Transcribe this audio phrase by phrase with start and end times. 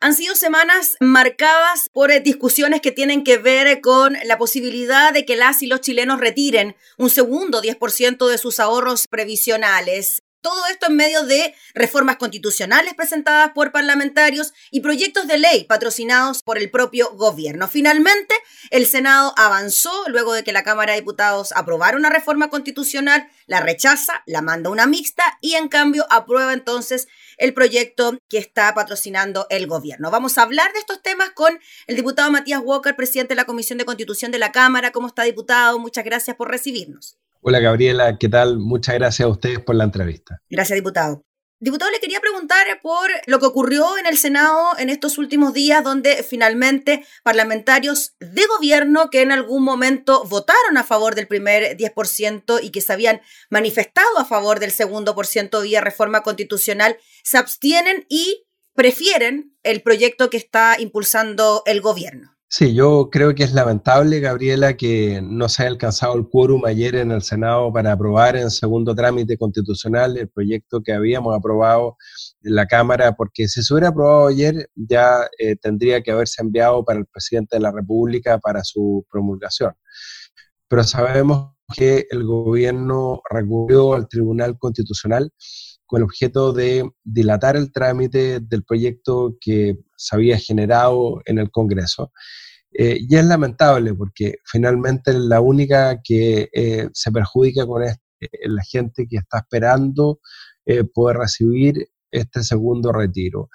[0.00, 5.24] Han sido semanas marcadas por eh, discusiones que tienen que ver con la posibilidad de
[5.24, 10.22] que las y los chilenos retiren un segundo 10% de sus ahorros previsionales.
[10.40, 16.44] Todo esto en medio de reformas constitucionales presentadas por parlamentarios y proyectos de ley patrocinados
[16.44, 17.66] por el propio gobierno.
[17.66, 18.34] Finalmente,
[18.70, 23.60] el Senado avanzó luego de que la Cámara de Diputados aprobara una reforma constitucional, la
[23.60, 29.46] rechaza, la manda una mixta y en cambio aprueba entonces el proyecto que está patrocinando
[29.50, 30.10] el gobierno.
[30.12, 31.58] Vamos a hablar de estos temas con
[31.88, 34.92] el diputado Matías Walker, presidente de la Comisión de Constitución de la Cámara.
[34.92, 35.80] ¿Cómo está, diputado?
[35.80, 37.17] Muchas gracias por recibirnos.
[37.40, 38.58] Hola Gabriela, ¿qué tal?
[38.58, 40.40] Muchas gracias a ustedes por la entrevista.
[40.50, 41.24] Gracias, diputado.
[41.60, 45.82] Diputado, le quería preguntar por lo que ocurrió en el Senado en estos últimos días,
[45.82, 52.60] donde finalmente parlamentarios de gobierno que en algún momento votaron a favor del primer 10%
[52.62, 57.38] y que se habían manifestado a favor del segundo por ciento vía reforma constitucional, se
[57.38, 62.37] abstienen y prefieren el proyecto que está impulsando el gobierno.
[62.50, 66.94] Sí, yo creo que es lamentable, Gabriela, que no se haya alcanzado el quórum ayer
[66.96, 71.98] en el Senado para aprobar en segundo trámite constitucional el proyecto que habíamos aprobado
[72.42, 76.82] en la Cámara, porque si se hubiera aprobado ayer ya eh, tendría que haberse enviado
[76.86, 79.74] para el presidente de la República para su promulgación.
[80.68, 85.30] Pero sabemos que el gobierno recurrió al Tribunal Constitucional
[85.88, 91.50] con el objeto de dilatar el trámite del proyecto que se había generado en el
[91.50, 92.12] Congreso.
[92.70, 97.98] Eh, y es lamentable porque finalmente la única que eh, se perjudica con es
[98.42, 100.20] la gente que está esperando
[100.66, 103.48] eh, poder recibir este segundo retiro.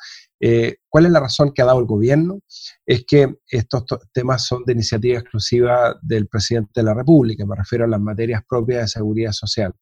[0.89, 2.39] ¿Cuál es la razón que ha dado el gobierno?
[2.85, 7.85] Es que estos temas son de iniciativa exclusiva del presidente de la República, me refiero
[7.85, 9.73] a las materias propias de seguridad social.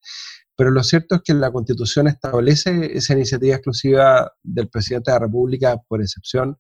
[0.56, 5.26] Pero lo cierto es que la Constitución establece esa iniciativa exclusiva del presidente de la
[5.26, 6.58] República por excepción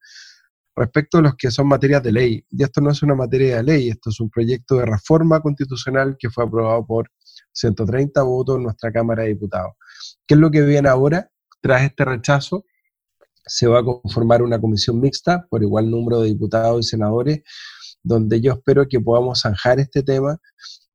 [0.75, 2.45] respecto a los que son materias de ley.
[2.49, 6.15] Y esto no es una materia de ley, esto es un proyecto de reforma constitucional
[6.17, 7.11] que fue aprobado por
[7.51, 9.73] 130 votos en nuestra Cámara de Diputados.
[10.25, 11.29] ¿Qué es lo que viene ahora?
[11.61, 12.65] Tras este rechazo,
[13.45, 17.41] se va a conformar una comisión mixta por igual número de diputados y senadores,
[18.03, 20.39] donde yo espero que podamos zanjar este tema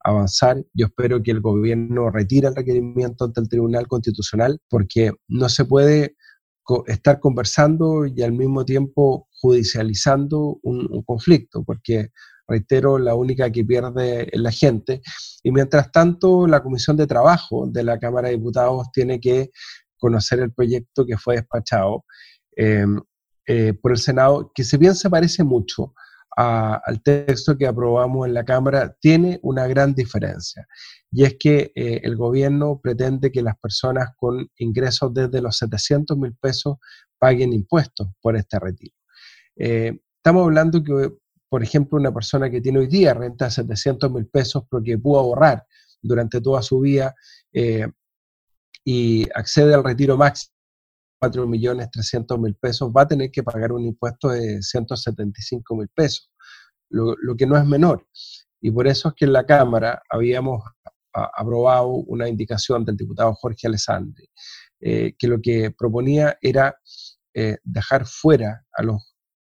[0.07, 0.65] avanzar.
[0.73, 5.65] Yo espero que el gobierno retire el requerimiento ante el Tribunal Constitucional porque no se
[5.65, 6.17] puede
[6.87, 12.11] estar conversando y al mismo tiempo judicializando un, conflicto, porque,
[12.49, 15.01] reitero, la única que pierde es la gente.
[15.43, 19.51] Y mientras tanto, la Comisión de Trabajo de la Cámara de Diputados tiene que
[19.99, 22.05] conocer el proyecto que fue despachado
[22.57, 25.95] eh, por el Senado, que si bien se parece mucho
[26.37, 30.67] al texto que aprobamos en la Cámara tiene una gran diferencia.
[31.11, 36.19] Y es que eh, el gobierno pretende que las personas con ingresos desde los 700
[36.19, 36.77] mil pesos
[37.19, 38.95] paguen impuestos por este retiro.
[39.57, 41.11] Eh, estamos hablando que,
[41.49, 45.65] por ejemplo, una persona que tiene hoy día renta 700 mil pesos porque pudo ahorrar
[46.03, 47.15] durante toda su vida
[48.85, 50.56] y accede al retiro máximo
[51.19, 55.89] 4 millones 300 mil pesos, va a tener que pagar un impuesto de 175 mil
[55.89, 56.31] pesos,
[56.91, 58.07] lo, que no es menor.
[58.61, 60.63] Y por eso es que en la Cámara habíamos
[61.13, 64.29] aprobado una indicación del diputado Jorge Alessandri,
[64.81, 66.77] eh, que lo que proponía era
[67.35, 69.15] eh, dejar fuera a los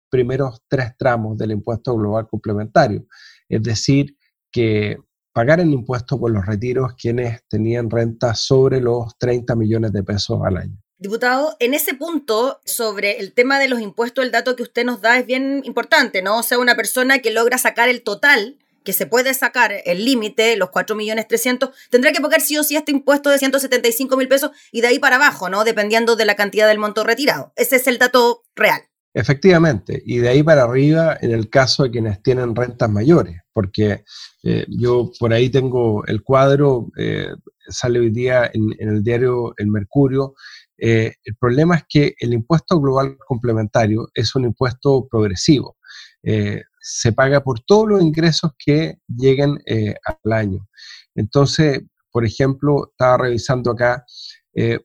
[0.10, 3.06] primeros tres tramos del impuesto global complementario,
[3.48, 4.18] es decir,
[4.52, 4.98] que
[5.34, 10.58] pagaran impuesto por los retiros quienes tenían renta sobre los 30 millones de pesos al
[10.58, 10.78] año.
[11.02, 15.02] Diputado, en ese punto sobre el tema de los impuestos, el dato que usted nos
[15.02, 16.38] da es bien importante, ¿no?
[16.38, 20.56] O sea, una persona que logra sacar el total, que se puede sacar el límite,
[20.58, 24.28] los 4 millones 300, tendrá que pagar sí o sí este impuesto de 175 mil
[24.28, 25.64] pesos y de ahí para abajo, ¿no?
[25.64, 27.52] Dependiendo de la cantidad del monto retirado.
[27.56, 28.82] Ese es el dato real.
[29.16, 34.06] Efectivamente, y de ahí para arriba en el caso de quienes tienen rentas mayores, porque
[34.44, 37.28] eh, yo por ahí tengo el cuadro, eh,
[37.68, 40.36] sale hoy día en, en, el diario El Mercurio,
[40.84, 45.78] eh, el problema es que el impuesto global complementario es un impuesto progresivo.
[46.24, 50.68] Eh, se paga por todos los ingresos que lleguen eh, al año.
[51.14, 54.04] Entonces, por ejemplo, estaba revisando acá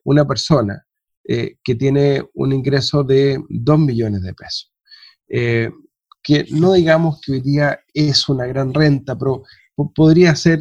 [0.05, 0.81] una persona
[1.25, 4.71] que tiene un ingreso de 2 millones de pesos.
[5.27, 9.43] que no digamos que hoy día es una gran renta, pero
[9.93, 10.59] podría ser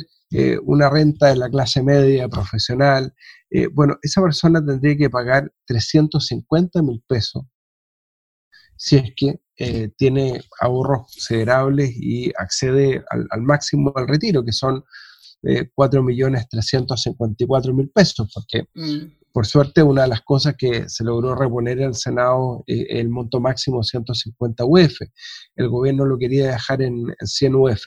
[0.64, 3.14] una renta de la clase media profesional,
[3.50, 7.44] eh, bueno, esa persona tendría que pagar 350 mil pesos
[8.76, 14.84] si es que eh, tiene ahorros considerables y accede al, máximo del retiro, que son
[15.43, 19.06] eh, 4.354.000 pesos, porque mm.
[19.37, 23.11] Por suerte, una de las cosas que se logró reponer en el Senado es el
[23.11, 24.99] monto máximo 150 UF.
[25.55, 27.83] El gobierno lo quería dejar en, 100 UF.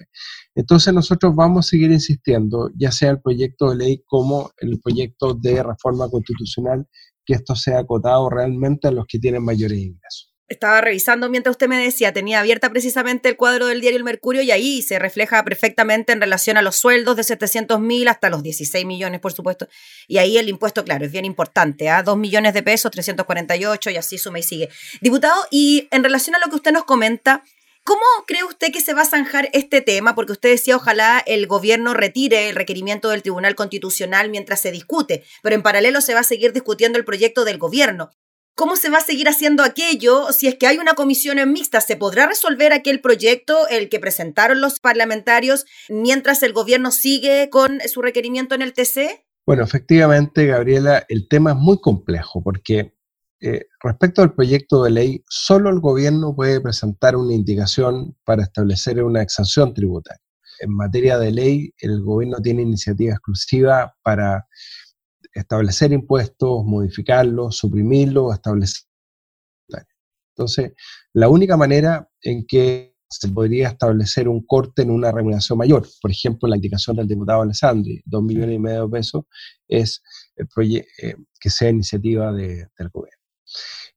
[0.53, 5.33] Entonces nosotros vamos a seguir insistiendo, ya sea el proyecto de ley como el proyecto
[5.33, 6.87] de reforma constitucional,
[7.25, 11.67] que esto sea acotado realmente a los que tienen mayores ingresos estaba revisando mientras usted
[11.67, 15.43] me decía, tenía abierta precisamente el cuadro del diario El Mercurio y ahí se refleja
[15.43, 19.67] perfectamente en relación a los sueldos de 700 mil hasta los 16 millones, por supuesto.
[20.07, 22.03] Y ahí el impuesto, claro, es bien importante, a ¿ah?
[22.03, 24.69] 2 millones de pesos, 348 y así suma y sigue.
[25.01, 27.43] Diputado, y en relación a lo que usted nos comenta,
[27.85, 30.13] ¿Cómo cree usted que se va a zanjar este tema?
[30.13, 35.23] Porque usted decía, ojalá el gobierno retire el requerimiento del Tribunal Constitucional mientras se discute,
[35.41, 38.11] pero en paralelo se va a seguir discutiendo el proyecto del gobierno.
[38.59, 40.33] ¿Cómo se va a seguir haciendo aquello?
[40.33, 44.59] Si es que hay una comisión mixta, ¿se podrá resolver aquel proyecto, el que presentaron
[44.59, 49.23] los parlamentarios, mientras el gobierno sigue con su requerimiento en el TC?
[49.45, 52.97] Bueno, efectivamente, Gabriela, el tema es muy complejo porque
[53.39, 59.01] eh, respecto al proyecto de ley, solo el gobierno puede presentar una indicación para establecer
[59.01, 60.21] una exención tributaria.
[60.59, 64.45] En materia de ley, el gobierno tiene iniciativa exclusiva para
[65.33, 68.89] establecer impuestos, modificarlos, suprimirlos, establecer.
[70.35, 70.71] Entonces,
[71.13, 76.11] la única manera en que se podría establecer un corte en una remuneración mayor, por
[76.11, 79.23] ejemplo, la indicación del diputado Alessandri, dos millones y medio de pesos,
[79.67, 80.01] es
[80.35, 80.47] el
[81.01, 83.19] eh, que sea iniciativa del gobierno.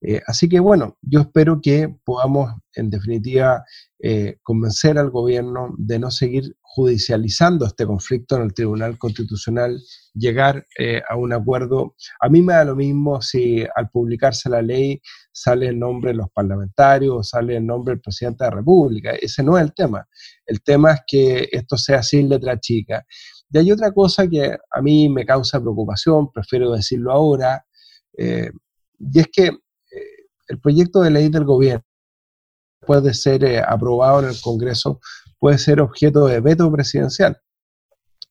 [0.01, 3.65] Eh, así que bueno, yo espero que podamos en definitiva
[4.01, 9.79] eh, convencer al gobierno de no seguir judicializando este conflicto en el Tribunal Constitucional,
[10.15, 11.97] llegar eh, a un acuerdo.
[12.19, 14.99] A mí me da lo mismo si al publicarse la ley
[15.31, 19.11] sale el nombre de los parlamentarios, sale el nombre del presidente de la República.
[19.13, 20.09] Ese no es el tema.
[20.47, 23.05] El tema es que esto sea sin letra chica.
[23.51, 27.67] Y hay otra cosa que a mí me causa preocupación, prefiero decirlo ahora,
[28.17, 29.51] y es que
[30.49, 31.85] el proyecto de ley del gobierno
[32.81, 35.01] puede ser eh, aprobado en el Congreso,
[35.43, 37.37] puede ser objeto de veto presidencial.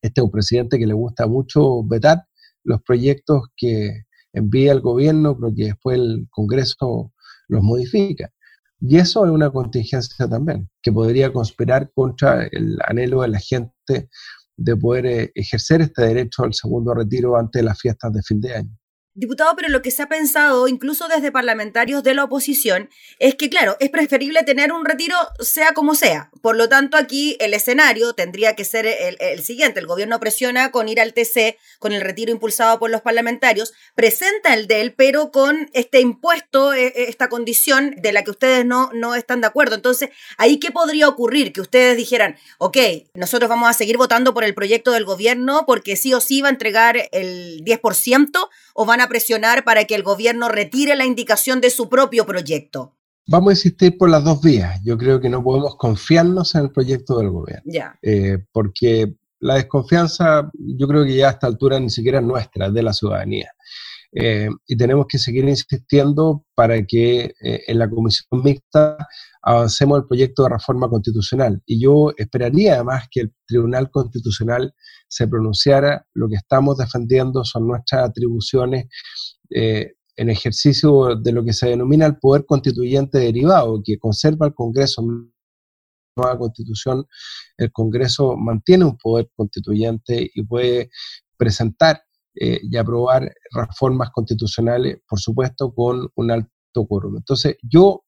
[0.00, 2.24] Este es un presidente que le gusta mucho vetar
[2.64, 7.12] los proyectos que envía el gobierno, pero que después el Congreso
[7.48, 8.32] los modifica.
[8.80, 14.08] Y eso es una contingencia también, que podría conspirar contra el anhelo de la gente
[14.56, 18.40] de poder eh, ejercer este derecho al segundo retiro antes de las fiestas de fin
[18.40, 18.78] de año.
[19.14, 22.88] Diputado, pero lo que se ha pensado, incluso desde parlamentarios de la oposición,
[23.18, 26.30] es que, claro, es preferible tener un retiro sea como sea.
[26.40, 29.80] Por lo tanto, aquí el escenario tendría que ser el, siguiente.
[29.80, 34.54] El gobierno presiona con ir al TC, con el retiro impulsado por los parlamentarios, presenta
[34.54, 38.64] el de él, pero con este impuesto, e, e, esta condición de la que ustedes
[38.64, 39.74] no, no están de acuerdo.
[39.74, 41.52] Entonces, ¿ahí qué podría ocurrir?
[41.52, 42.78] Que ustedes dijeran, ok,
[43.12, 46.48] nosotros vamos a seguir votando por el proyecto del gobierno porque sí o sí va
[46.48, 51.60] a entregar el 10% o van a presionar para que el gobierno retire la indicación
[51.60, 52.96] de su propio proyecto?
[53.26, 54.80] Vamos a insistir por las dos vías.
[54.84, 57.62] Yo creo que no podemos confiarnos en el proyecto del gobierno.
[58.02, 62.66] Eh, porque la desconfianza, yo creo que ya a esta altura ni siquiera es nuestra,
[62.66, 63.50] es de la ciudadanía.
[64.14, 68.98] Eh, y tenemos que seguir insistiendo para que eh, en la comisión mixta
[69.42, 71.62] avancemos el proyecto de reforma constitucional.
[71.66, 74.74] Y yo esperaría además que el Tribunal Constitucional
[75.08, 76.06] se pronunciara.
[76.14, 78.86] Lo que estamos defendiendo son nuestras atribuciones
[79.50, 84.54] eh, en ejercicio de lo que se denomina el poder constituyente derivado, que conserva el
[84.54, 85.02] Congreso
[86.14, 87.06] nueva constitución,
[87.56, 90.90] el Congreso mantiene un poder constituyente y puede
[91.38, 92.02] presentar
[92.34, 97.16] eh, y aprobar reformas constitucionales, por supuesto, con un alto quórum.
[97.16, 98.04] Entonces, yo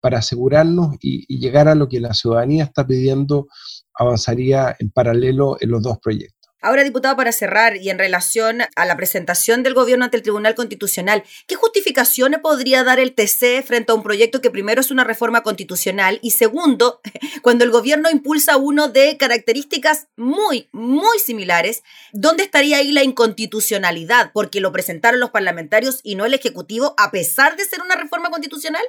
[0.00, 3.48] para asegurarnos y, llegar a lo que la ciudadanía está pidiendo,
[3.94, 6.37] avanzaría en paralelo en los dos proyectos.
[6.60, 10.56] Ahora, diputado, para cerrar y en relación a la presentación del gobierno ante el Tribunal
[10.56, 15.04] Constitucional, ¿qué justificaciones podría dar el TC frente a un proyecto que primero es una
[15.04, 17.00] reforma constitucional y segundo,
[17.42, 24.32] cuando el gobierno impulsa uno de características muy, muy similares, ¿dónde estaría ahí la inconstitucionalidad?
[24.32, 28.30] Porque lo presentaron los parlamentarios y no el Ejecutivo, a pesar de ser una reforma
[28.30, 28.82] constitucional.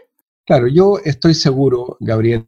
[0.46, 2.48] Claro, yo estoy seguro, Gabriel,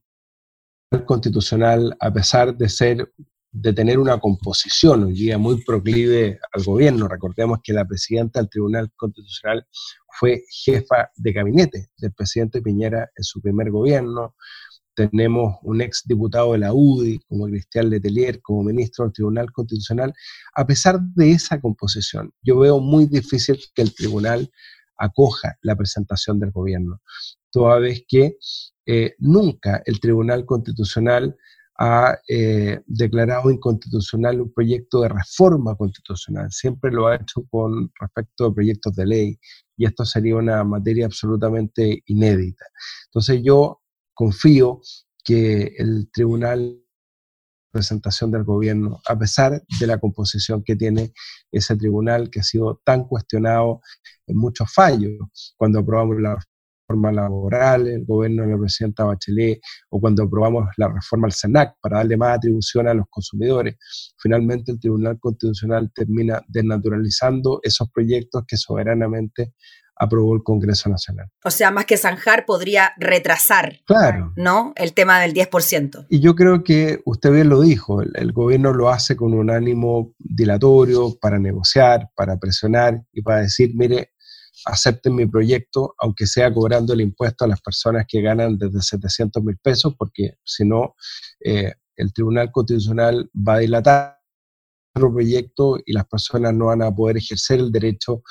[0.89, 3.11] el constitucional, a pesar de ser
[3.51, 7.07] de tener una composición hoy día muy proclive al gobierno.
[7.07, 9.67] Recordemos que la presidenta del Tribunal Constitucional
[10.19, 14.35] fue jefa de gabinete del presidente Piñera en su primer gobierno.
[14.93, 20.13] Tenemos un ex diputado de la UDI, como Cristian Letelier, como ministro del Tribunal Constitucional.
[20.55, 24.51] A pesar de esa composición, yo veo muy difícil que el tribunal
[24.97, 27.01] acoja la presentación del gobierno
[27.51, 28.37] toda vez que
[28.85, 31.37] eh, nunca el Tribunal Constitucional
[31.83, 36.51] ha eh, declarado inconstitucional un proyecto de reforma constitucional.
[36.51, 39.39] Siempre lo ha hecho con respecto a proyectos de ley
[39.75, 42.65] y esto sería una materia absolutamente inédita.
[43.07, 43.81] Entonces yo
[44.13, 44.79] confío
[45.23, 46.77] que el Tribunal
[47.71, 51.13] presentación del gobierno, a pesar de la composición que tiene
[51.51, 53.81] ese tribunal que ha sido tan cuestionado
[54.27, 56.37] en muchos fallos, cuando aprobamos la
[56.91, 61.75] reforma laboral, el gobierno de la presidenta Bachelet, o cuando aprobamos la reforma al SENAC
[61.81, 63.77] para darle más atribución a los consumidores.
[64.17, 69.53] Finalmente el Tribunal Constitucional termina desnaturalizando esos proyectos que soberanamente
[70.01, 71.27] aprobó el Congreso Nacional.
[71.43, 74.33] O sea, más que zanjar, podría retrasar claro.
[74.35, 74.73] ¿no?
[74.75, 76.07] el tema del 10%.
[76.09, 80.15] Y yo creo que usted bien lo dijo, el, gobierno lo hace con un ánimo
[80.17, 84.10] dilatorio para negociar, para presionar y para decir, mire,
[84.65, 89.43] acepten mi proyecto, aunque sea cobrando el impuesto a las personas que ganan desde 700
[89.43, 90.95] mil pesos, porque si no,
[91.43, 94.17] eh, el Tribunal Constitucional va a dilatar
[94.95, 98.23] el proyecto y las personas no van a poder ejercer el derecho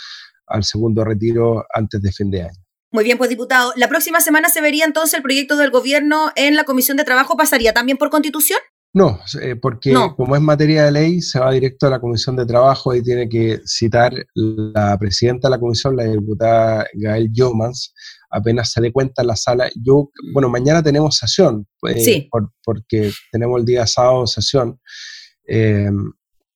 [0.46, 2.64] al segundo retiro antes de fin de año.
[2.92, 6.56] Muy bien, pues diputado, ¿la próxima semana se vería entonces el proyecto del gobierno en
[6.56, 7.36] la Comisión de Trabajo?
[7.36, 8.58] ¿Pasaría también por constitución?
[8.92, 12.44] No, eh, porque como es materia de ley, se va directo a la Comisión de
[12.44, 17.94] Trabajo y tiene que citar la presidenta de la comisión, la diputada Gael Yomans,
[18.30, 19.70] apenas se dé cuenta en la sala.
[19.80, 22.28] Yo, bueno, mañana tenemos sesión, eh,
[22.64, 24.80] porque tenemos el día sábado sesión.
[25.46, 25.90] Eh,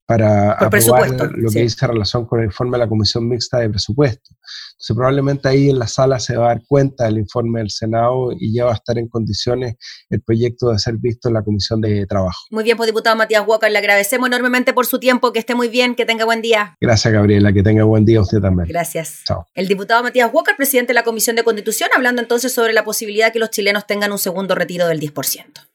[0.06, 4.30] para aprobar lo que dice relación con el informe de la Comisión Mixta de Presupuesto.
[4.32, 8.30] Entonces, probablemente ahí en la sala se va a dar cuenta del informe del Senado
[8.38, 9.76] y ya va a estar en condiciones
[10.10, 12.38] el proyecto de ser visto en la Comisión de Trabajo.
[12.50, 15.68] Muy bien, pues diputado Matías Walker, le agradecemos enormemente por su tiempo, que esté muy
[15.68, 16.76] bien, que tenga buen día.
[16.80, 18.68] Gracias, Gabriela, que tenga buen día usted también.
[18.68, 19.22] Gracias.
[19.26, 19.46] Chao.
[19.54, 23.26] El diputado Matías Walker, presidente de la Comisión de Constitución, hablando entonces sobre la posibilidad
[23.26, 25.73] de que los chilenos tengan un segundo retiro del 10%.